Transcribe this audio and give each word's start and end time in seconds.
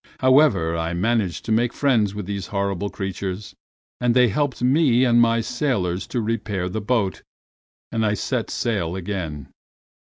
However, 0.17 0.75
I 0.75 0.93
managed 0.95 1.45
to 1.45 1.51
make 1.51 1.73
friends 1.73 2.15
with 2.15 2.25
these 2.25 2.47
horrible 2.47 2.89
creatures, 2.89 3.53
and 3.99 4.15
they 4.15 4.29
helped 4.29 4.63
me 4.63 5.03
and 5.05 5.21
my 5.21 5.41
sailors 5.41 6.07
to 6.07 6.19
repair 6.21 6.67
the 6.67 6.81
boat, 6.81 7.21
and 7.91 8.03
I 8.03 8.15
set 8.15 8.49
sail 8.49 8.95
again. 8.95 9.49